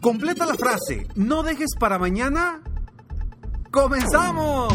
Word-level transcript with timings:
Completa 0.00 0.46
la 0.46 0.54
frase. 0.54 1.06
No 1.14 1.42
dejes 1.42 1.70
para 1.78 1.98
mañana. 1.98 2.60
¡Comenzamos! 3.70 4.72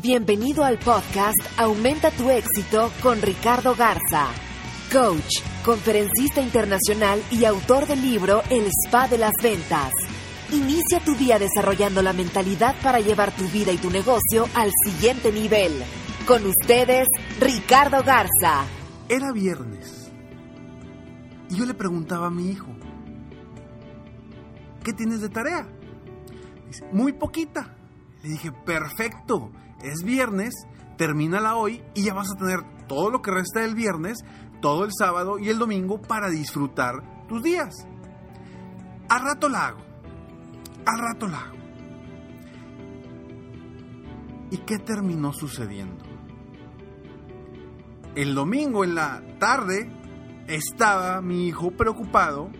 Bienvenido 0.00 0.64
al 0.64 0.78
podcast 0.78 1.36
Aumenta 1.58 2.10
tu 2.10 2.30
éxito 2.30 2.90
con 3.02 3.20
Ricardo 3.20 3.74
Garza, 3.74 4.28
coach, 4.90 5.42
conferencista 5.64 6.40
internacional 6.40 7.22
y 7.30 7.44
autor 7.44 7.86
del 7.86 8.00
libro 8.00 8.42
El 8.48 8.66
Spa 8.86 9.08
de 9.08 9.18
las 9.18 9.34
Ventas. 9.42 9.92
Inicia 10.52 11.00
tu 11.04 11.14
día 11.16 11.38
desarrollando 11.38 12.00
la 12.00 12.12
mentalidad 12.12 12.74
para 12.82 13.00
llevar 13.00 13.34
tu 13.36 13.44
vida 13.48 13.72
y 13.72 13.76
tu 13.76 13.90
negocio 13.90 14.48
al 14.54 14.70
siguiente 14.84 15.32
nivel. 15.32 15.72
Con 16.26 16.46
ustedes, 16.46 17.06
Ricardo 17.40 18.02
Garza. 18.02 18.64
Era 19.08 19.32
viernes. 19.32 20.10
Y 21.50 21.56
yo 21.56 21.66
le 21.66 21.74
preguntaba 21.74 22.28
a 22.28 22.30
mi 22.30 22.50
hijo, 22.50 22.68
¿qué 24.82 24.92
tienes 24.92 25.20
de 25.20 25.28
tarea? 25.28 25.66
Dice, 26.66 26.84
muy 26.92 27.12
poquita. 27.12 27.76
Le 28.22 28.30
dije, 28.30 28.52
perfecto, 28.52 29.50
es 29.82 30.02
viernes, 30.02 30.54
termínala 30.96 31.56
hoy 31.56 31.82
y 31.94 32.04
ya 32.04 32.14
vas 32.14 32.30
a 32.30 32.38
tener 32.38 32.60
todo 32.86 33.10
lo 33.10 33.22
que 33.22 33.30
resta 33.30 33.60
del 33.60 33.74
viernes, 33.74 34.18
todo 34.60 34.84
el 34.84 34.90
sábado 34.96 35.38
y 35.38 35.48
el 35.48 35.58
domingo 35.58 36.00
para 36.00 36.28
disfrutar 36.28 37.26
tus 37.28 37.42
días. 37.42 37.86
Al 39.08 39.22
rato 39.22 39.48
la 39.48 39.68
hago, 39.68 39.80
al 40.86 40.98
rato 40.98 41.26
la 41.26 41.38
hago. 41.38 41.60
¿Y 44.50 44.58
qué 44.58 44.78
terminó 44.78 45.32
sucediendo? 45.32 46.04
El 48.14 48.34
domingo 48.34 48.82
en 48.84 48.96
la 48.96 49.22
tarde 49.38 49.88
estaba 50.48 51.20
mi 51.22 51.46
hijo 51.46 51.70
preocupado 51.70 52.50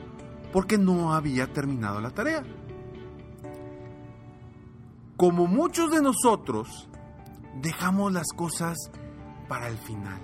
porque 0.53 0.79
no 0.79 1.15
había 1.15 1.53
terminado 1.53 2.01
la 2.01 2.11
tarea. 2.11 2.45
Como 5.17 5.47
muchos 5.47 5.91
de 5.91 6.01
nosotros, 6.01 6.89
dejamos 7.61 8.13
las 8.13 8.29
cosas 8.35 8.79
para 9.49 9.69
el 9.69 9.79
final. 9.79 10.21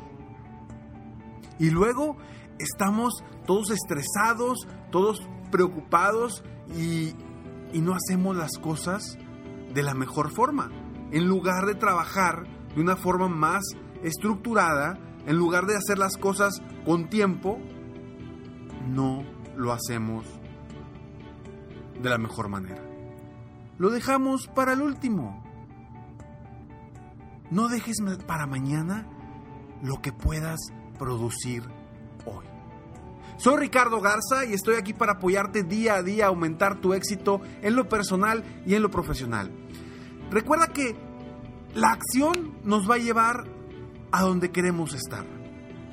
Y 1.58 1.70
luego 1.70 2.16
estamos 2.58 3.22
todos 3.46 3.70
estresados, 3.70 4.66
todos 4.90 5.20
preocupados 5.50 6.42
y, 6.74 7.14
y, 7.72 7.80
no 7.80 7.94
hacemos 7.94 8.36
las 8.36 8.58
cosas 8.58 9.18
de 9.72 9.82
la 9.82 9.94
mejor 9.94 10.30
forma. 10.30 10.70
En 11.12 11.26
lugar 11.28 11.66
de 11.66 11.74
trabajar 11.74 12.46
de 12.74 12.80
una 12.80 12.96
forma 12.96 13.28
más 13.28 13.62
estructurada, 14.02 14.98
en 15.26 15.36
lugar 15.36 15.66
de 15.66 15.76
hacer 15.76 15.98
las 15.98 16.16
cosas 16.16 16.62
con 16.84 17.08
tiempo, 17.08 17.58
no 18.88 19.35
lo 19.56 19.72
hacemos 19.72 20.24
de 22.00 22.10
la 22.10 22.18
mejor 22.18 22.48
manera. 22.48 22.82
Lo 23.78 23.90
dejamos 23.90 24.48
para 24.48 24.72
el 24.72 24.82
último. 24.82 25.42
No 27.50 27.68
dejes 27.68 27.96
para 28.26 28.46
mañana 28.46 29.06
lo 29.82 30.00
que 30.00 30.12
puedas 30.12 30.58
producir 30.98 31.62
hoy. 32.24 32.44
Soy 33.36 33.56
Ricardo 33.58 34.00
Garza 34.00 34.46
y 34.48 34.54
estoy 34.54 34.76
aquí 34.76 34.94
para 34.94 35.12
apoyarte 35.12 35.62
día 35.62 35.96
a 35.96 36.02
día 36.02 36.24
a 36.24 36.28
aumentar 36.28 36.80
tu 36.80 36.94
éxito 36.94 37.40
en 37.62 37.76
lo 37.76 37.88
personal 37.88 38.44
y 38.66 38.74
en 38.74 38.82
lo 38.82 38.90
profesional. 38.90 39.52
Recuerda 40.30 40.68
que 40.68 40.96
la 41.74 41.90
acción 41.90 42.54
nos 42.64 42.90
va 42.90 42.94
a 42.94 42.98
llevar 42.98 43.44
a 44.10 44.22
donde 44.22 44.50
queremos 44.50 44.94
estar. 44.94 45.26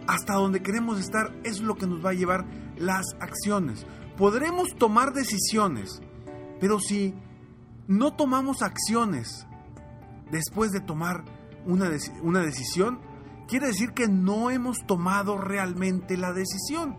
Hasta 0.08 0.34
donde 0.34 0.62
queremos 0.62 1.00
estar 1.00 1.34
es 1.44 1.62
lo 1.62 1.76
que 1.76 1.88
nos 1.88 2.04
va 2.04 2.12
a 2.12 2.14
llevar 2.14 2.46
las 2.78 3.06
acciones. 3.20 3.86
Podremos 4.18 4.76
tomar 4.76 5.14
decisiones, 5.14 6.02
pero 6.60 6.80
si 6.80 7.14
no 7.88 8.14
tomamos 8.14 8.62
acciones 8.62 9.48
después 10.32 10.72
de 10.72 10.82
tomar 10.82 11.24
una, 11.66 11.90
una 12.22 12.42
decisión, 12.42 13.00
quiere 13.48 13.68
decir 13.68 13.92
que 13.94 14.08
no 14.08 14.50
hemos 14.50 14.80
tomado 14.86 15.38
realmente 15.38 16.18
la 16.18 16.34
decisión. 16.34 16.98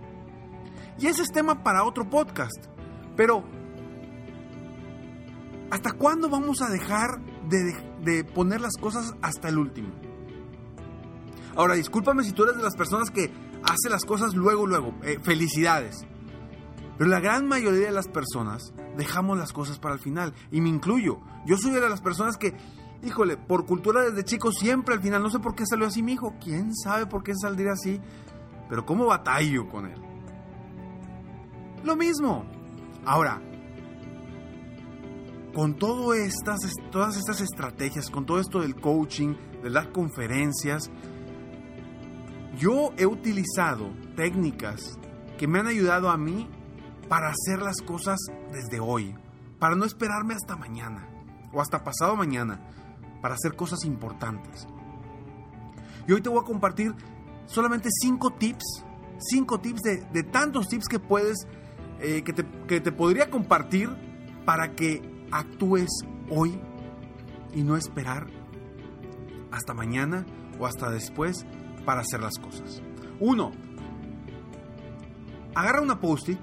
Y 0.98 1.06
ese 1.06 1.22
es 1.22 1.28
tema 1.28 1.62
para 1.62 1.84
otro 1.84 2.08
podcast. 2.08 2.66
Pero, 3.16 3.44
¿hasta 5.70 5.92
cuándo 5.92 6.28
vamos 6.28 6.62
a 6.62 6.70
dejar 6.70 7.20
de, 7.48 7.74
de, 8.02 8.24
poner 8.24 8.60
las 8.60 8.76
cosas 8.80 9.14
hasta 9.22 9.48
el 9.48 9.58
último? 9.58 9.88
Ahora, 11.56 11.74
discúlpame 11.74 12.24
si 12.24 12.32
tú 12.32 12.44
eres 12.44 12.56
de 12.56 12.62
las 12.62 12.76
personas 12.76 13.10
que 13.10 13.30
hace 13.62 13.88
las 13.88 14.04
cosas 14.04 14.34
luego, 14.34 14.66
luego. 14.66 14.94
Eh, 15.02 15.18
felicidades. 15.22 16.06
Pero 16.98 17.10
la 17.10 17.20
gran 17.20 17.46
mayoría 17.46 17.86
de 17.86 17.92
las 17.92 18.08
personas 18.08 18.72
dejamos 18.96 19.38
las 19.38 19.52
cosas 19.52 19.78
para 19.78 19.94
el 19.94 20.00
final. 20.00 20.34
Y 20.50 20.60
me 20.60 20.68
incluyo. 20.68 21.20
Yo 21.46 21.56
soy 21.56 21.72
de 21.72 21.80
las 21.80 22.00
personas 22.00 22.36
que, 22.36 22.54
híjole, 23.02 23.36
por 23.36 23.66
cultura 23.66 24.02
desde 24.02 24.24
chico 24.24 24.52
siempre 24.52 24.94
al 24.94 25.00
final, 25.00 25.22
no 25.22 25.30
sé 25.30 25.38
por 25.38 25.54
qué 25.54 25.66
salió 25.66 25.86
así 25.86 26.02
mi 26.02 26.12
hijo. 26.12 26.34
¿Quién 26.42 26.74
sabe 26.74 27.06
por 27.06 27.22
qué 27.22 27.34
saldría 27.34 27.72
así? 27.72 28.00
Pero 28.68 28.86
¿cómo 28.86 29.06
batallo 29.06 29.68
con 29.68 29.86
él? 29.86 30.00
Lo 31.84 31.96
mismo. 31.96 32.46
Ahora, 33.04 33.42
con 35.54 35.74
todo 35.74 36.14
estas, 36.14 36.60
todas 36.90 37.16
estas 37.16 37.40
estrategias, 37.40 38.10
con 38.10 38.24
todo 38.24 38.40
esto 38.40 38.60
del 38.60 38.74
coaching, 38.74 39.34
de 39.62 39.70
las 39.70 39.88
conferencias, 39.88 40.90
yo 42.56 42.92
he 42.96 43.06
utilizado 43.06 43.90
técnicas 44.16 44.98
que 45.38 45.46
me 45.46 45.58
han 45.58 45.66
ayudado 45.66 46.10
a 46.10 46.16
mí 46.16 46.48
para 47.08 47.28
hacer 47.28 47.60
las 47.60 47.80
cosas 47.82 48.18
desde 48.52 48.80
hoy, 48.80 49.14
para 49.58 49.76
no 49.76 49.84
esperarme 49.84 50.34
hasta 50.34 50.56
mañana 50.56 51.08
o 51.52 51.60
hasta 51.60 51.84
pasado 51.84 52.16
mañana, 52.16 52.60
para 53.20 53.34
hacer 53.34 53.54
cosas 53.56 53.84
importantes. 53.84 54.66
Y 56.06 56.12
hoy 56.12 56.20
te 56.20 56.28
voy 56.28 56.40
a 56.40 56.44
compartir 56.44 56.94
solamente 57.46 57.88
cinco 57.90 58.30
tips, 58.30 58.84
cinco 59.18 59.60
tips 59.60 59.82
de, 59.82 59.96
de 60.12 60.22
tantos 60.22 60.68
tips 60.68 60.86
que 60.86 60.98
puedes, 60.98 61.46
eh, 62.00 62.22
que, 62.22 62.32
te, 62.32 62.44
que 62.66 62.80
te 62.80 62.92
podría 62.92 63.30
compartir 63.30 63.90
para 64.44 64.74
que 64.74 65.26
actúes 65.30 65.90
hoy 66.30 66.60
y 67.54 67.62
no 67.62 67.76
esperar 67.76 68.26
hasta 69.50 69.72
mañana 69.72 70.26
o 70.58 70.66
hasta 70.66 70.90
después 70.90 71.46
para 71.84 72.00
hacer 72.00 72.20
las 72.20 72.38
cosas. 72.38 72.82
Uno, 73.20 73.52
agarra 75.54 75.80
una 75.80 76.00
post-it 76.00 76.38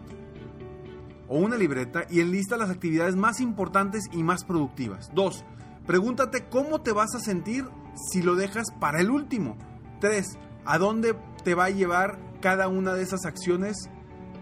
o 1.28 1.38
una 1.38 1.56
libreta 1.56 2.06
y 2.10 2.20
enlista 2.20 2.58
las 2.58 2.70
actividades 2.70 3.16
más 3.16 3.40
importantes 3.40 4.04
y 4.12 4.24
más 4.24 4.44
productivas. 4.44 5.12
2. 5.14 5.46
Pregúntate 5.86 6.48
cómo 6.50 6.82
te 6.82 6.92
vas 6.92 7.16
a 7.16 7.20
sentir 7.20 7.66
si 8.12 8.22
lo 8.22 8.36
dejas 8.36 8.68
para 8.80 9.00
el 9.00 9.10
último. 9.10 9.58
3. 10.00 10.38
¿A 10.66 10.78
dónde 10.78 11.16
te 11.44 11.56
va 11.56 11.66
a 11.66 11.70
llevar 11.70 12.20
cada 12.42 12.68
una 12.68 12.94
de 12.94 13.04
esas 13.04 13.26
acciones? 13.26 13.90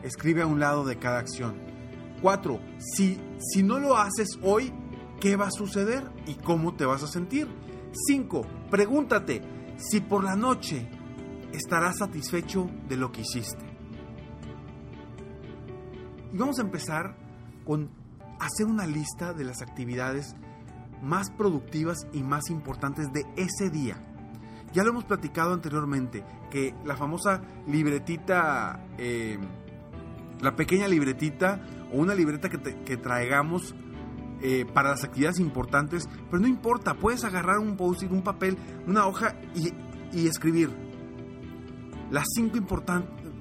Escribe 0.04 0.42
a 0.42 0.48
un 0.48 0.60
lado 0.60 0.86
de 0.86 0.98
cada 0.98 1.20
acción. 1.20 1.56
4. 2.22 2.60
Si, 2.80 3.20
si 3.40 3.64
no 3.64 3.80
lo 3.80 3.98
haces 3.98 4.40
hoy, 4.42 4.74
¿qué 5.20 5.36
va 5.36 5.48
a 5.48 5.52
suceder 5.52 6.10
y 6.26 6.36
cómo 6.36 6.76
te 6.76 6.86
vas 6.86 7.04
a 7.04 7.08
sentir? 7.08 7.48
5. 8.08 8.46
Pregúntate 8.70 9.42
si 9.80 10.02
por 10.02 10.24
la 10.24 10.36
noche 10.36 10.88
estarás 11.54 11.98
satisfecho 11.98 12.70
de 12.88 12.98
lo 12.98 13.12
que 13.12 13.22
hiciste. 13.22 13.66
Y 16.32 16.38
vamos 16.38 16.60
a 16.60 16.62
empezar 16.62 17.16
con 17.66 17.90
hacer 18.40 18.68
una 18.68 18.86
lista 18.86 19.34
de 19.34 19.46
las 19.46 19.62
actividades 19.62 20.36
más 21.02 21.32
productivas 21.32 22.08
y 22.14 22.24
más 22.24 22.50
importantes 22.50 23.12
de 23.12 23.26
ese 23.36 23.70
día. 23.70 23.98
Ya 24.74 24.84
lo 24.84 24.90
hemos 24.90 25.06
platicado 25.06 25.54
anteriormente, 25.54 26.24
que 26.52 26.76
la 26.86 26.96
famosa 26.96 27.42
libretita, 27.68 28.86
eh, 28.98 29.40
la 30.42 30.56
pequeña 30.56 30.88
libretita 30.88 31.62
o 31.92 31.98
una 31.98 32.14
libreta 32.14 32.50
que, 32.50 32.98
traigamos 32.98 33.74
eh, 34.42 34.66
para 34.74 34.92
las 34.92 35.04
actividades 35.04 35.40
importantes, 35.40 36.08
pero 36.30 36.42
no 36.42 36.48
importa, 36.48 36.94
puedes 36.94 37.24
agarrar 37.24 37.60
un 37.60 37.76
post-it, 37.76 38.12
un 38.12 38.22
papel, 38.22 38.58
una 38.88 39.06
hoja 39.06 39.36
y, 39.56 40.28
escribir 40.28 40.72
las 42.10 42.26
cinco 42.36 42.58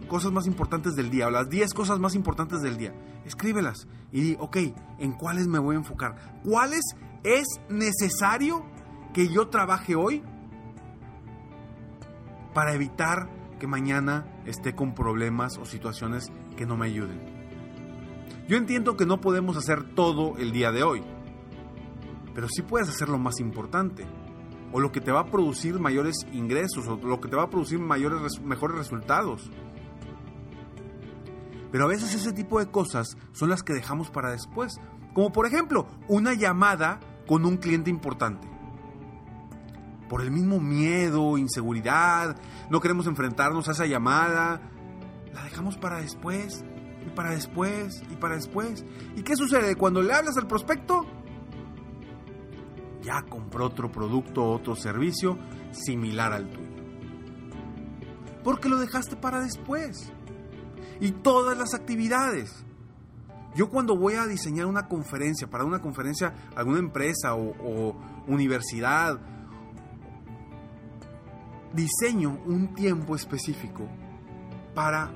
cosas 0.09 0.33
más 0.33 0.47
importantes 0.47 0.95
del 0.97 1.11
día 1.11 1.29
o 1.29 1.31
las 1.31 1.49
10 1.49 1.73
cosas 1.73 1.99
más 1.99 2.15
importantes 2.15 2.61
del 2.61 2.77
día. 2.77 2.93
Escríbelas 3.25 3.87
y 4.11 4.21
di, 4.23 4.37
ok, 4.39 4.57
¿en 4.99 5.13
cuáles 5.13 5.47
me 5.47 5.59
voy 5.59 5.77
a 5.77 5.79
enfocar? 5.79 6.41
¿Cuáles 6.45 6.83
es 7.23 7.47
necesario 7.69 8.65
que 9.15 9.29
yo 9.29 9.49
trabaje 9.49 9.95
hoy 9.95 10.23
para 12.55 12.75
evitar 12.75 13.29
que 13.59 13.67
mañana 13.67 14.27
esté 14.47 14.75
con 14.75 14.95
problemas 14.95 15.59
o 15.59 15.65
situaciones 15.65 16.33
que 16.57 16.67
no 16.67 16.77
me 16.77 16.87
ayuden? 16.87 17.38
Yo 18.49 18.57
entiendo 18.57 18.97
que 18.97 19.05
no 19.05 19.21
podemos 19.21 19.59
hacer 19.59 19.95
todo 19.95 20.39
el 20.39 20.53
día 20.53 20.73
de 20.73 20.83
hoy, 20.83 21.05
pero 22.35 22.49
sí 22.49 22.63
puedes 22.63 22.89
hacer 22.89 23.11
lo 23.11 23.19
más 23.19 23.41
importante 23.41 24.07
o 24.73 24.81
lo 24.81 24.91
que 24.91 25.03
te 25.03 25.13
va 25.13 25.21
a 25.21 25.27
producir 25.27 25.79
mayores 25.79 26.17
ingresos 26.33 26.89
o 26.89 26.97
lo 26.97 27.21
que 27.21 27.29
te 27.29 27.37
va 27.37 27.43
a 27.43 27.51
producir 27.51 27.79
mayores 27.79 28.41
mejores 28.41 28.79
resultados. 28.79 29.51
Pero 31.71 31.85
a 31.85 31.89
veces 31.89 32.15
ese 32.15 32.33
tipo 32.33 32.59
de 32.59 32.71
cosas 32.71 33.19
son 33.33 33.51
las 33.51 33.63
que 33.63 33.75
dejamos 33.75 34.11
para 34.11 34.31
después, 34.31 34.81
como 35.13 35.31
por 35.31 35.47
ejemplo, 35.47 35.87
una 36.09 36.33
llamada 36.33 37.01
con 37.27 37.45
un 37.45 37.59
cliente 37.59 37.91
importante. 37.91 38.49
Por 40.09 40.23
el 40.23 40.31
mismo 40.31 40.59
miedo, 40.59 41.37
inseguridad, 41.37 42.35
no 42.71 42.81
queremos 42.81 43.07
enfrentarnos 43.07 43.69
a 43.69 43.73
esa 43.73 43.85
llamada, 43.85 44.63
la 45.35 45.45
dejamos 45.45 45.77
para 45.77 46.01
después, 46.01 46.65
y 47.09 47.15
para 47.15 47.31
después, 47.31 48.03
y 48.11 48.17
para 48.17 48.37
después. 48.37 48.85
¿Y 49.17 49.23
qué 49.23 49.35
sucede 49.37 49.75
cuando 49.77 50.03
le 50.03 50.13
hablas 50.13 50.37
al 50.37 50.47
prospecto? 50.47 51.07
ya 53.09 53.23
compró 53.23 53.65
otro 53.65 53.91
producto 53.91 54.45
otro 54.45 54.77
servicio 54.77 55.39
similar 55.71 56.33
al 56.35 56.51
tuyo. 56.51 56.69
Porque 58.45 58.69
lo 58.69 58.79
dejaste 58.79 59.17
para 59.17 59.41
después. 59.41 60.13
Y 61.01 61.13
todas 61.13 61.57
las 61.57 61.75
actividades. 61.75 62.65
Yo 63.55 63.71
cuando 63.71 63.97
voy 63.97 64.15
a 64.15 64.27
diseñar 64.27 64.67
una 64.67 64.89
conferencia, 64.89 65.49
para 65.49 65.65
una 65.65 65.81
conferencia, 65.81 66.35
alguna 66.55 66.81
empresa 66.81 67.35
o 67.35 67.97
universidad, 68.27 69.19
diseño 71.73 72.39
un 72.45 72.75
tiempo 72.75 73.17
específico 73.17 73.89
para 74.75 75.11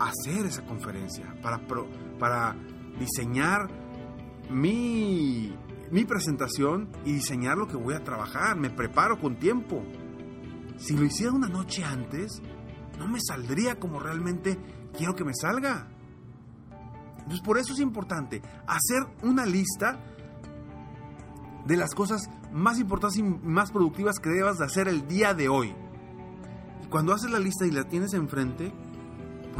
hacer 0.00 0.46
esa 0.46 0.64
conferencia, 0.64 1.34
para, 1.42 1.60
para 2.18 2.56
diseñar 2.98 3.68
mi 4.50 5.54
mi 5.90 6.04
presentación 6.04 6.88
y 7.04 7.12
diseñar 7.12 7.58
lo 7.58 7.66
que 7.66 7.76
voy 7.76 7.94
a 7.94 8.04
trabajar. 8.04 8.56
Me 8.56 8.70
preparo 8.70 9.18
con 9.18 9.38
tiempo. 9.38 9.82
Si 10.76 10.96
lo 10.96 11.04
hiciera 11.04 11.32
una 11.32 11.48
noche 11.48 11.84
antes, 11.84 12.40
no 12.98 13.08
me 13.08 13.20
saldría 13.20 13.78
como 13.78 13.98
realmente 13.98 14.58
quiero 14.96 15.14
que 15.14 15.24
me 15.24 15.34
salga. 15.34 15.88
Entonces 17.18 17.40
por 17.40 17.58
eso 17.58 17.72
es 17.72 17.80
importante 17.80 18.42
hacer 18.66 19.02
una 19.22 19.44
lista 19.46 20.00
de 21.66 21.76
las 21.76 21.94
cosas 21.94 22.30
más 22.52 22.78
importantes 22.80 23.18
y 23.18 23.22
más 23.22 23.70
productivas 23.70 24.18
que 24.18 24.30
debas 24.30 24.58
de 24.58 24.64
hacer 24.64 24.88
el 24.88 25.06
día 25.06 25.34
de 25.34 25.48
hoy. 25.48 25.74
Y 26.82 26.86
cuando 26.86 27.12
haces 27.12 27.30
la 27.30 27.38
lista 27.38 27.66
y 27.66 27.70
la 27.70 27.84
tienes 27.84 28.14
enfrente, 28.14 28.72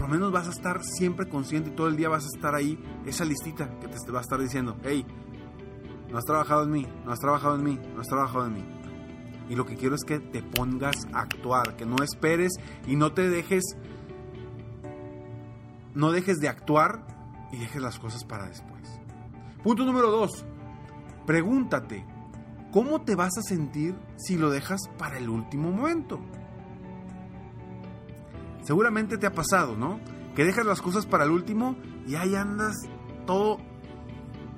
por 0.00 0.08
lo 0.08 0.14
menos 0.14 0.32
vas 0.32 0.46
a 0.46 0.50
estar 0.50 0.82
siempre 0.82 1.28
consciente 1.28 1.68
y 1.68 1.72
todo 1.74 1.86
el 1.86 1.94
día 1.94 2.08
vas 2.08 2.24
a 2.24 2.34
estar 2.34 2.54
ahí, 2.54 2.82
esa 3.04 3.26
listita 3.26 3.68
que 3.80 3.86
te 3.86 4.10
va 4.10 4.20
a 4.20 4.22
estar 4.22 4.40
diciendo, 4.40 4.78
hey, 4.82 5.04
no 6.10 6.16
has 6.16 6.24
trabajado 6.24 6.62
en 6.62 6.70
mí, 6.70 6.86
no 7.04 7.12
has 7.12 7.18
trabajado 7.18 7.56
en 7.56 7.64
mí, 7.64 7.78
no 7.94 8.00
has 8.00 8.06
trabajado 8.06 8.46
en 8.46 8.54
mí. 8.54 8.64
Y 9.50 9.56
lo 9.56 9.66
que 9.66 9.76
quiero 9.76 9.94
es 9.94 10.02
que 10.02 10.18
te 10.18 10.42
pongas 10.42 10.96
a 11.12 11.20
actuar, 11.20 11.76
que 11.76 11.84
no 11.84 11.96
esperes 12.02 12.52
y 12.86 12.96
no 12.96 13.12
te 13.12 13.28
dejes, 13.28 13.62
no 15.92 16.12
dejes 16.12 16.38
de 16.38 16.48
actuar 16.48 17.06
y 17.52 17.58
dejes 17.58 17.82
las 17.82 17.98
cosas 17.98 18.24
para 18.24 18.46
después. 18.46 18.98
Punto 19.62 19.84
número 19.84 20.10
dos, 20.10 20.46
pregúntate, 21.26 22.06
¿cómo 22.72 23.02
te 23.02 23.16
vas 23.16 23.36
a 23.36 23.42
sentir 23.42 23.94
si 24.16 24.38
lo 24.38 24.48
dejas 24.48 24.80
para 24.96 25.18
el 25.18 25.28
último 25.28 25.70
momento? 25.70 26.20
Seguramente 28.70 29.18
te 29.18 29.26
ha 29.26 29.32
pasado, 29.32 29.76
¿no? 29.76 29.98
Que 30.36 30.44
dejas 30.44 30.64
las 30.64 30.80
cosas 30.80 31.04
para 31.04 31.24
el 31.24 31.32
último 31.32 31.74
y 32.06 32.14
ahí 32.14 32.36
andas 32.36 32.76
todo 33.26 33.58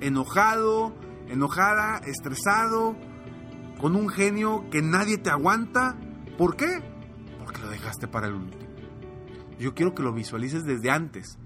enojado, 0.01 0.93
enojada, 1.29 1.97
estresado, 2.05 2.95
con 3.81 3.95
un 3.95 4.09
genio 4.09 4.69
que 4.69 4.83
nadie 4.83 5.17
te 5.17 5.31
aguanta. 5.31 5.97
¿Por 6.37 6.55
qué? 6.55 6.67
Porque 7.39 7.59
lo 7.61 7.71
dejaste 7.71 8.07
para 8.07 8.27
el 8.27 8.35
último. 8.35 8.61
Yo 9.57 9.73
quiero 9.73 9.95
que 9.95 10.03
lo 10.03 10.13
visualices 10.13 10.63
desde 10.63 10.91
antes. 10.91 11.39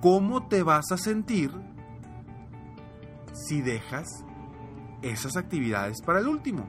¿Cómo 0.00 0.46
te 0.46 0.62
vas 0.62 0.92
a 0.92 0.96
sentir 0.96 1.50
si 3.32 3.60
dejas 3.60 4.06
esas 5.02 5.36
actividades 5.36 6.00
para 6.00 6.20
el 6.20 6.28
último? 6.28 6.64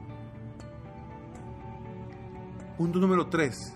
Punto 2.76 2.98
número 2.98 3.28
3. 3.28 3.75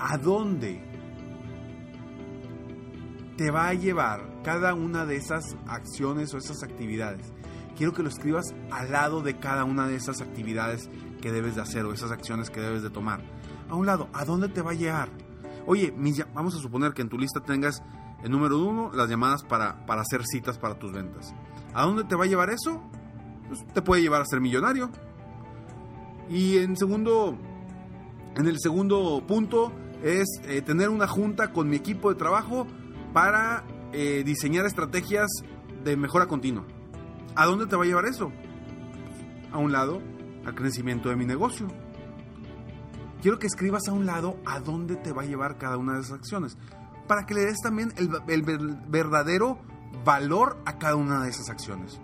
¿A 0.00 0.18
dónde 0.18 0.90
te 3.40 3.50
va 3.50 3.68
a 3.68 3.72
llevar 3.72 4.30
cada 4.42 4.74
una 4.74 5.06
de 5.06 5.16
esas 5.16 5.56
acciones 5.66 6.34
o 6.34 6.36
esas 6.36 6.62
actividades. 6.62 7.32
Quiero 7.74 7.94
que 7.94 8.02
lo 8.02 8.10
escribas 8.10 8.54
al 8.70 8.92
lado 8.92 9.22
de 9.22 9.38
cada 9.38 9.64
una 9.64 9.86
de 9.86 9.96
esas 9.96 10.20
actividades 10.20 10.90
que 11.22 11.32
debes 11.32 11.54
de 11.54 11.62
hacer 11.62 11.86
o 11.86 11.94
esas 11.94 12.10
acciones 12.10 12.50
que 12.50 12.60
debes 12.60 12.82
de 12.82 12.90
tomar. 12.90 13.22
A 13.70 13.76
un 13.76 13.86
lado, 13.86 14.10
¿a 14.12 14.26
dónde 14.26 14.50
te 14.50 14.60
va 14.60 14.72
a 14.72 14.74
llevar? 14.74 15.08
Oye, 15.66 15.94
vamos 16.34 16.54
a 16.54 16.58
suponer 16.58 16.92
que 16.92 17.00
en 17.00 17.08
tu 17.08 17.16
lista 17.16 17.40
tengas 17.40 17.82
el 18.22 18.30
número 18.30 18.58
uno, 18.58 18.90
las 18.92 19.08
llamadas 19.08 19.42
para, 19.42 19.86
para 19.86 20.02
hacer 20.02 20.20
citas 20.26 20.58
para 20.58 20.78
tus 20.78 20.92
ventas. 20.92 21.34
¿A 21.72 21.86
dónde 21.86 22.04
te 22.04 22.16
va 22.16 22.24
a 22.24 22.28
llevar 22.28 22.50
eso? 22.50 22.82
Pues 23.48 23.66
te 23.72 23.80
puede 23.80 24.02
llevar 24.02 24.20
a 24.20 24.26
ser 24.26 24.42
millonario. 24.42 24.90
Y 26.28 26.58
en 26.58 26.76
segundo, 26.76 27.38
en 28.36 28.46
el 28.46 28.60
segundo 28.60 29.24
punto 29.26 29.72
es 30.02 30.26
eh, 30.44 30.62
tener 30.62 30.88
una 30.88 31.06
junta 31.06 31.52
con 31.52 31.68
mi 31.68 31.76
equipo 31.76 32.10
de 32.10 32.16
trabajo 32.16 32.66
para 33.12 33.64
eh, 33.92 34.22
diseñar 34.24 34.66
estrategias 34.66 35.28
de 35.84 35.96
mejora 35.96 36.26
continua. 36.26 36.64
¿A 37.34 37.46
dónde 37.46 37.66
te 37.66 37.76
va 37.76 37.84
a 37.84 37.86
llevar 37.86 38.06
eso? 38.06 38.32
A 39.52 39.58
un 39.58 39.72
lado, 39.72 40.00
al 40.44 40.54
crecimiento 40.54 41.08
de 41.08 41.16
mi 41.16 41.26
negocio. 41.26 41.68
Quiero 43.22 43.38
que 43.38 43.46
escribas 43.46 43.88
a 43.88 43.92
un 43.92 44.06
lado 44.06 44.38
a 44.46 44.60
dónde 44.60 44.96
te 44.96 45.12
va 45.12 45.22
a 45.22 45.26
llevar 45.26 45.58
cada 45.58 45.76
una 45.76 45.94
de 45.94 46.00
esas 46.00 46.12
acciones, 46.12 46.56
para 47.06 47.26
que 47.26 47.34
le 47.34 47.44
des 47.44 47.58
también 47.62 47.92
el, 47.96 48.08
verdadero 48.88 49.58
valor 50.04 50.62
a 50.64 50.78
cada 50.78 50.96
una 50.96 51.22
de 51.22 51.30
esas 51.30 51.50
acciones. 51.50 52.00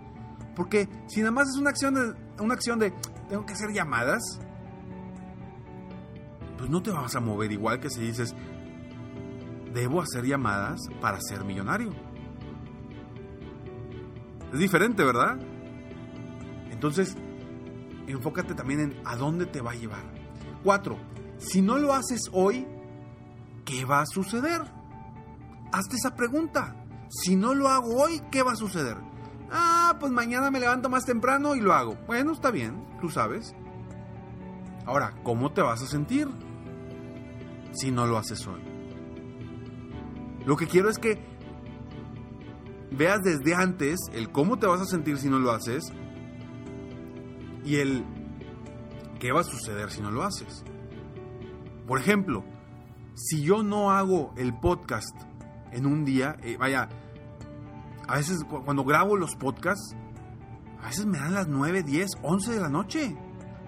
Porque 0.55 0.87
si 1.07 1.21
nada 1.21 1.31
más 1.31 1.49
es 1.49 1.57
una 1.57 1.69
acción 1.69 1.93
de, 1.95 2.13
una 2.39 2.53
acción 2.53 2.77
de 2.79 2.93
tengo 3.29 3.45
que 3.45 3.53
hacer 3.53 3.71
llamadas, 3.71 4.39
pues 6.57 6.69
no 6.69 6.81
te 6.81 6.91
vas 6.91 7.15
a 7.15 7.19
mover 7.19 7.51
igual 7.51 7.79
que 7.79 7.89
si 7.89 8.01
dices 8.01 8.35
debo 9.73 10.01
hacer 10.01 10.25
llamadas 10.25 10.79
para 10.99 11.19
ser 11.21 11.43
millonario. 11.43 11.91
Es 14.51 14.59
diferente, 14.59 15.03
¿verdad? 15.03 15.37
Entonces, 16.71 17.15
enfócate 18.07 18.55
también 18.55 18.79
en 18.79 19.01
a 19.05 19.15
dónde 19.15 19.45
te 19.45 19.61
va 19.61 19.71
a 19.71 19.75
llevar. 19.75 20.03
Cuatro, 20.63 20.97
si 21.37 21.61
no 21.61 21.77
lo 21.77 21.93
haces 21.93 22.21
hoy, 22.31 22.65
¿qué 23.65 23.85
va 23.85 24.01
a 24.01 24.05
suceder? 24.05 24.61
Hazte 25.71 25.95
esa 25.95 26.15
pregunta. 26.15 26.75
Si 27.09 27.35
no 27.35 27.53
lo 27.53 27.67
hago 27.67 28.01
hoy, 28.01 28.21
¿qué 28.31 28.41
va 28.41 28.53
a 28.53 28.55
suceder? 28.55 28.97
Ah, 29.51 29.95
pues 29.99 30.11
mañana 30.11 30.49
me 30.49 30.59
levanto 30.59 30.89
más 30.89 31.05
temprano 31.05 31.55
y 31.55 31.61
lo 31.61 31.73
hago. 31.73 31.95
Bueno, 32.07 32.31
está 32.31 32.51
bien, 32.51 32.83
tú 32.99 33.09
sabes. 33.09 33.55
Ahora, 34.85 35.13
¿cómo 35.23 35.51
te 35.51 35.61
vas 35.61 35.81
a 35.81 35.87
sentir 35.87 36.27
si 37.77 37.91
no 37.91 38.05
lo 38.05 38.17
haces 38.17 38.45
hoy? 38.47 38.61
Lo 40.45 40.55
que 40.55 40.67
quiero 40.67 40.89
es 40.89 40.97
que 40.97 41.19
veas 42.91 43.21
desde 43.23 43.53
antes 43.53 43.99
el 44.13 44.31
cómo 44.31 44.57
te 44.57 44.67
vas 44.67 44.81
a 44.81 44.85
sentir 44.85 45.17
si 45.17 45.29
no 45.29 45.39
lo 45.39 45.51
haces 45.51 45.91
y 47.63 47.75
el 47.75 48.03
qué 49.19 49.31
va 49.31 49.41
a 49.41 49.43
suceder 49.43 49.91
si 49.91 50.01
no 50.01 50.11
lo 50.11 50.23
haces. 50.23 50.63
Por 51.85 51.99
ejemplo, 51.99 52.43
si 53.15 53.41
yo 53.41 53.63
no 53.63 53.91
hago 53.91 54.33
el 54.37 54.53
podcast 54.57 55.15
en 55.71 55.85
un 55.85 56.05
día. 56.05 56.37
Eh, 56.43 56.57
vaya, 56.57 56.89
a 58.07 58.17
veces 58.17 58.43
cuando 58.43 58.83
grabo 58.83 59.17
los 59.17 59.35
podcasts, 59.35 59.95
a 60.81 60.87
veces 60.87 61.05
me 61.05 61.17
dan 61.17 61.33
las 61.33 61.47
9, 61.47 61.83
10, 61.83 62.11
11 62.21 62.51
de 62.53 62.59
la 62.59 62.69
noche. 62.69 63.17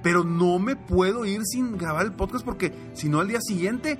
Pero 0.01 0.23
no 0.23 0.59
me 0.59 0.75
puedo 0.75 1.25
ir 1.25 1.41
sin 1.43 1.77
grabar 1.77 2.05
el 2.05 2.13
podcast 2.13 2.45
porque 2.45 2.73
si 2.93 3.09
no 3.09 3.19
al 3.19 3.27
día 3.27 3.39
siguiente 3.41 3.99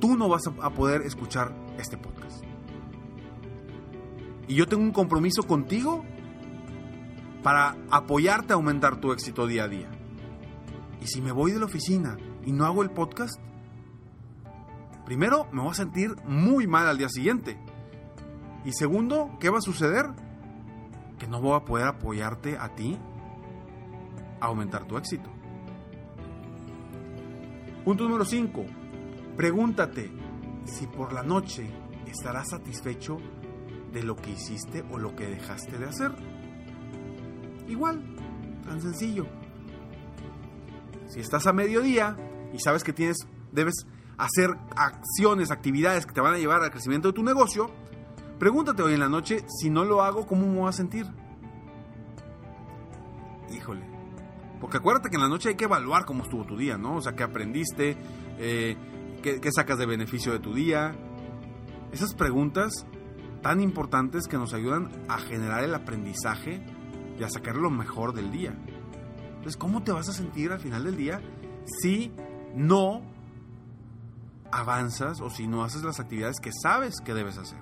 tú 0.00 0.16
no 0.16 0.28
vas 0.28 0.42
a 0.60 0.70
poder 0.70 1.02
escuchar 1.02 1.54
este 1.78 1.96
podcast. 1.96 2.44
Y 4.46 4.54
yo 4.54 4.66
tengo 4.66 4.82
un 4.82 4.92
compromiso 4.92 5.42
contigo 5.44 6.04
para 7.42 7.76
apoyarte 7.90 8.52
a 8.52 8.56
aumentar 8.56 9.00
tu 9.00 9.12
éxito 9.12 9.46
día 9.46 9.64
a 9.64 9.68
día. 9.68 9.90
Y 11.00 11.06
si 11.06 11.20
me 11.20 11.32
voy 11.32 11.52
de 11.52 11.58
la 11.58 11.66
oficina 11.66 12.16
y 12.44 12.52
no 12.52 12.64
hago 12.64 12.82
el 12.82 12.90
podcast, 12.90 13.40
primero 15.04 15.46
me 15.52 15.60
voy 15.60 15.70
a 15.70 15.74
sentir 15.74 16.14
muy 16.26 16.66
mal 16.66 16.86
al 16.86 16.98
día 16.98 17.08
siguiente. 17.08 17.58
Y 18.64 18.72
segundo, 18.72 19.36
¿qué 19.40 19.50
va 19.50 19.58
a 19.58 19.62
suceder? 19.62 20.06
Que 21.18 21.26
no 21.26 21.40
voy 21.40 21.56
a 21.56 21.64
poder 21.64 21.86
apoyarte 21.86 22.56
a 22.58 22.74
ti 22.74 22.98
aumentar 24.46 24.84
tu 24.86 24.96
éxito. 24.96 25.30
Punto 27.84 28.04
número 28.04 28.24
5. 28.24 28.64
Pregúntate 29.36 30.10
si 30.64 30.86
por 30.86 31.12
la 31.12 31.22
noche 31.22 31.70
estarás 32.06 32.50
satisfecho 32.50 33.18
de 33.92 34.02
lo 34.02 34.16
que 34.16 34.30
hiciste 34.30 34.84
o 34.90 34.98
lo 34.98 35.14
que 35.14 35.26
dejaste 35.26 35.78
de 35.78 35.86
hacer. 35.86 36.12
Igual, 37.68 38.02
tan 38.64 38.80
sencillo. 38.80 39.26
Si 41.06 41.20
estás 41.20 41.46
a 41.46 41.52
mediodía 41.52 42.16
y 42.52 42.58
sabes 42.58 42.82
que 42.84 42.92
tienes, 42.92 43.18
debes 43.52 43.86
hacer 44.16 44.50
acciones, 44.76 45.50
actividades 45.50 46.06
que 46.06 46.12
te 46.12 46.20
van 46.20 46.34
a 46.34 46.38
llevar 46.38 46.62
al 46.62 46.70
crecimiento 46.70 47.08
de 47.08 47.14
tu 47.14 47.22
negocio, 47.22 47.70
pregúntate 48.38 48.82
hoy 48.82 48.94
en 48.94 49.00
la 49.00 49.08
noche, 49.08 49.44
si 49.48 49.70
no 49.70 49.84
lo 49.84 50.02
hago, 50.02 50.26
¿cómo 50.26 50.46
me 50.46 50.58
voy 50.58 50.68
a 50.68 50.72
sentir? 50.72 51.06
Híjole. 53.50 53.93
Porque 54.64 54.78
acuérdate 54.78 55.10
que 55.10 55.16
en 55.16 55.20
la 55.20 55.28
noche 55.28 55.50
hay 55.50 55.56
que 55.56 55.66
evaluar 55.66 56.06
cómo 56.06 56.22
estuvo 56.22 56.46
tu 56.46 56.56
día, 56.56 56.78
¿no? 56.78 56.96
O 56.96 57.00
sea, 57.02 57.12
qué 57.12 57.22
aprendiste, 57.22 57.98
eh, 58.38 58.78
qué, 59.22 59.38
qué 59.38 59.52
sacas 59.52 59.76
de 59.76 59.84
beneficio 59.84 60.32
de 60.32 60.38
tu 60.38 60.54
día. 60.54 60.96
Esas 61.92 62.14
preguntas 62.14 62.86
tan 63.42 63.60
importantes 63.60 64.26
que 64.26 64.38
nos 64.38 64.54
ayudan 64.54 64.90
a 65.06 65.18
generar 65.18 65.64
el 65.64 65.74
aprendizaje 65.74 66.64
y 67.18 67.22
a 67.22 67.28
sacar 67.28 67.56
lo 67.56 67.68
mejor 67.68 68.14
del 68.14 68.30
día. 68.30 68.56
Entonces, 69.34 69.58
¿cómo 69.58 69.82
te 69.82 69.92
vas 69.92 70.08
a 70.08 70.14
sentir 70.14 70.50
al 70.50 70.60
final 70.60 70.84
del 70.84 70.96
día 70.96 71.20
si 71.82 72.10
no 72.54 73.02
avanzas 74.50 75.20
o 75.20 75.28
si 75.28 75.46
no 75.46 75.62
haces 75.62 75.82
las 75.82 76.00
actividades 76.00 76.36
que 76.40 76.52
sabes 76.62 76.94
que 77.04 77.12
debes 77.12 77.36
hacer? 77.36 77.58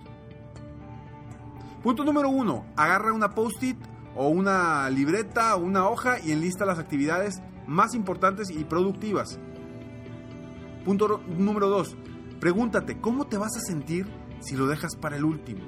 Punto 1.82 2.04
número 2.04 2.28
uno, 2.28 2.64
agarra 2.76 3.12
una 3.12 3.30
post-it 3.30 3.91
o 4.14 4.28
una 4.28 4.88
libreta 4.90 5.56
o 5.56 5.60
una 5.60 5.88
hoja 5.88 6.18
y 6.20 6.32
enlista 6.32 6.64
las 6.64 6.78
actividades 6.78 7.40
más 7.66 7.94
importantes 7.94 8.50
y 8.50 8.64
productivas. 8.64 9.38
Punto 10.84 11.22
número 11.38 11.68
dos, 11.68 11.96
pregúntate, 12.40 13.00
¿cómo 13.00 13.26
te 13.26 13.38
vas 13.38 13.56
a 13.56 13.60
sentir 13.60 14.06
si 14.40 14.56
lo 14.56 14.66
dejas 14.66 14.96
para 14.96 15.16
el 15.16 15.24
último? 15.24 15.62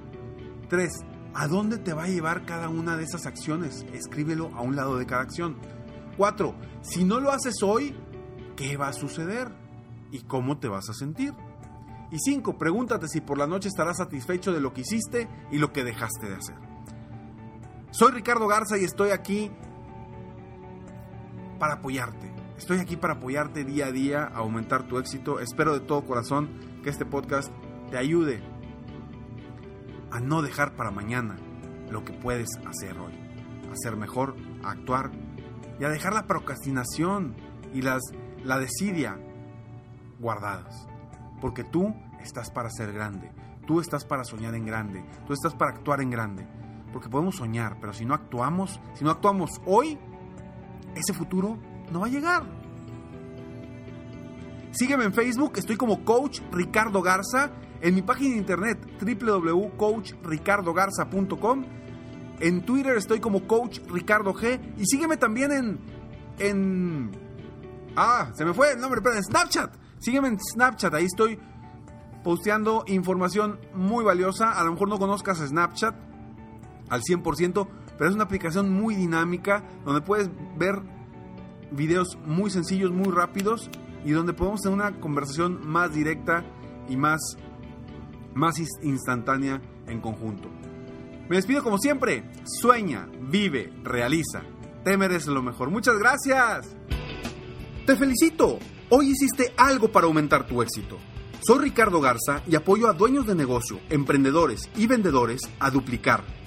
3. 0.68 0.90
¿A 1.34 1.48
dónde 1.48 1.78
te 1.78 1.92
va 1.92 2.04
a 2.04 2.08
llevar 2.08 2.44
cada 2.44 2.68
una 2.68 2.96
de 2.96 3.04
esas 3.04 3.26
acciones? 3.26 3.84
Escríbelo 3.92 4.50
a 4.54 4.62
un 4.62 4.76
lado 4.76 4.96
de 4.96 5.06
cada 5.06 5.22
acción. 5.22 5.56
4. 6.16 6.54
Si 6.82 7.04
no 7.04 7.20
lo 7.20 7.30
haces 7.30 7.62
hoy, 7.62 7.94
¿qué 8.56 8.76
va 8.76 8.88
a 8.88 8.92
suceder? 8.92 9.52
¿Y 10.10 10.20
cómo 10.22 10.58
te 10.58 10.68
vas 10.68 10.88
a 10.90 10.94
sentir? 10.94 11.32
Y 12.10 12.18
5. 12.18 12.56
Pregúntate 12.56 13.08
si 13.08 13.20
por 13.20 13.38
la 13.38 13.46
noche 13.46 13.68
estarás 13.68 13.98
satisfecho 13.98 14.52
de 14.52 14.60
lo 14.60 14.72
que 14.72 14.82
hiciste 14.82 15.28
y 15.50 15.58
lo 15.58 15.72
que 15.72 15.84
dejaste 15.84 16.28
de 16.28 16.36
hacer. 16.36 16.63
Soy 17.94 18.10
Ricardo 18.10 18.48
Garza 18.48 18.76
y 18.76 18.82
estoy 18.82 19.10
aquí 19.10 19.52
para 21.60 21.74
apoyarte. 21.74 22.28
Estoy 22.58 22.78
aquí 22.78 22.96
para 22.96 23.14
apoyarte 23.14 23.62
día 23.62 23.86
a 23.86 23.92
día 23.92 24.24
a 24.24 24.38
aumentar 24.38 24.88
tu 24.88 24.98
éxito. 24.98 25.38
Espero 25.38 25.74
de 25.74 25.78
todo 25.78 26.04
corazón 26.04 26.50
que 26.82 26.90
este 26.90 27.06
podcast 27.06 27.52
te 27.92 27.96
ayude 27.96 28.42
a 30.10 30.18
no 30.18 30.42
dejar 30.42 30.74
para 30.74 30.90
mañana 30.90 31.36
lo 31.88 32.04
que 32.04 32.12
puedes 32.12 32.48
hacer 32.66 32.98
hoy. 32.98 33.12
A 33.70 33.76
ser 33.76 33.94
mejor, 33.94 34.34
actuar 34.64 35.12
y 35.78 35.84
a 35.84 35.88
dejar 35.88 36.14
la 36.14 36.26
procrastinación 36.26 37.36
y 37.72 37.82
las, 37.82 38.02
la 38.42 38.58
desidia 38.58 39.20
guardadas. 40.18 40.88
Porque 41.40 41.62
tú 41.62 41.94
estás 42.20 42.50
para 42.50 42.70
ser 42.70 42.92
grande, 42.92 43.30
tú 43.68 43.78
estás 43.78 44.04
para 44.04 44.24
soñar 44.24 44.56
en 44.56 44.66
grande, 44.66 45.04
tú 45.28 45.32
estás 45.32 45.54
para 45.54 45.70
actuar 45.70 46.00
en 46.00 46.10
grande. 46.10 46.63
Porque 46.94 47.08
podemos 47.08 47.34
soñar, 47.34 47.76
pero 47.80 47.92
si 47.92 48.04
no 48.04 48.14
actuamos, 48.14 48.80
si 48.94 49.02
no 49.02 49.10
actuamos 49.10 49.50
hoy, 49.66 49.98
ese 50.94 51.12
futuro 51.12 51.58
no 51.90 51.98
va 51.98 52.06
a 52.06 52.08
llegar. 52.08 52.44
Sígueme 54.70 55.02
en 55.02 55.12
Facebook, 55.12 55.54
estoy 55.56 55.76
como 55.76 56.04
Coach 56.04 56.38
Ricardo 56.52 57.02
Garza 57.02 57.50
en 57.80 57.96
mi 57.96 58.02
página 58.02 58.34
de 58.34 58.38
internet 58.38 58.78
www.coachricardogarza.com. 59.02 61.64
En 62.38 62.64
Twitter 62.64 62.96
estoy 62.96 63.18
como 63.18 63.44
Coach 63.48 63.80
Ricardo 63.88 64.32
G. 64.32 64.60
Y 64.76 64.86
sígueme 64.86 65.16
también 65.16 65.50
en. 65.50 65.80
en. 66.38 67.10
Ah, 67.96 68.30
se 68.34 68.44
me 68.44 68.54
fue 68.54 68.74
el 68.74 68.78
nombre, 68.78 69.00
pero 69.02 69.16
en 69.16 69.24
Snapchat. 69.24 69.74
Sígueme 69.98 70.28
en 70.28 70.38
Snapchat, 70.38 70.94
ahí 70.94 71.06
estoy 71.06 71.40
posteando 72.22 72.84
información 72.86 73.58
muy 73.74 74.04
valiosa. 74.04 74.52
A 74.52 74.62
lo 74.62 74.70
mejor 74.70 74.88
no 74.88 75.00
conozcas 75.00 75.38
Snapchat 75.38 76.13
al 76.88 77.02
100%, 77.02 77.68
pero 77.96 78.10
es 78.10 78.14
una 78.14 78.24
aplicación 78.24 78.70
muy 78.70 78.94
dinámica 78.94 79.64
donde 79.84 80.00
puedes 80.00 80.30
ver 80.56 80.80
videos 81.70 82.18
muy 82.24 82.50
sencillos, 82.50 82.92
muy 82.92 83.10
rápidos 83.10 83.70
y 84.04 84.12
donde 84.12 84.32
podemos 84.32 84.60
tener 84.60 84.78
una 84.78 85.00
conversación 85.00 85.66
más 85.66 85.92
directa 85.92 86.44
y 86.88 86.96
más 86.96 87.20
más 88.34 88.56
instantánea 88.82 89.62
en 89.86 90.00
conjunto. 90.00 90.50
Me 91.28 91.36
despido 91.36 91.62
como 91.62 91.78
siempre. 91.78 92.24
Sueña, 92.44 93.08
vive, 93.22 93.72
realiza. 93.82 94.42
Te 94.84 94.96
mereces 94.96 95.28
lo 95.28 95.42
mejor. 95.42 95.70
Muchas 95.70 95.96
gracias. 95.98 96.76
Te 97.86 97.96
felicito. 97.96 98.58
Hoy 98.90 99.10
hiciste 99.10 99.54
algo 99.56 99.90
para 99.90 100.06
aumentar 100.06 100.46
tu 100.46 100.60
éxito. 100.60 100.98
Soy 101.40 101.58
Ricardo 101.58 102.00
Garza 102.00 102.42
y 102.46 102.54
apoyo 102.54 102.88
a 102.88 102.92
dueños 102.92 103.26
de 103.26 103.34
negocio, 103.34 103.80
emprendedores 103.90 104.70
y 104.76 104.86
vendedores 104.86 105.42
a 105.58 105.70
duplicar, 105.70 106.24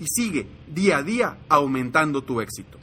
y 0.00 0.06
sigue 0.06 0.46
día 0.66 0.98
a 0.98 1.02
día 1.02 1.36
aumentando 1.48 2.22
tu 2.22 2.40
éxito. 2.40 2.78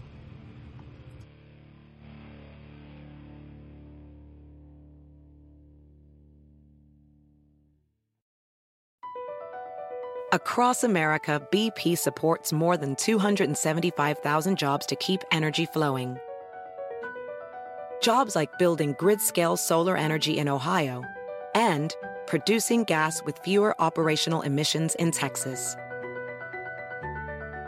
Across 10.34 10.84
America, 10.84 11.42
BP 11.52 11.98
supports 11.98 12.54
more 12.54 12.78
than 12.78 12.96
275,000 12.98 14.58
jobs 14.58 14.86
to 14.86 14.96
keep 14.98 15.24
energy 15.32 15.66
flowing. 15.66 16.18
Jobs 18.02 18.36
like 18.36 18.60
building 18.60 18.94
grid 19.00 19.22
scale 19.22 19.58
solar 19.58 19.98
energy 19.98 20.38
in 20.38 20.48
Ohio 20.48 21.04
and 21.56 21.96
producing 22.28 22.84
gas 22.84 23.24
with 23.24 23.40
fewer 23.40 23.74
operational 23.82 24.42
emissions 24.42 24.96
in 24.96 25.12
Texas. 25.12 25.76